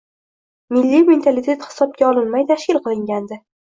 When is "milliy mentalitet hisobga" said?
0.77-2.11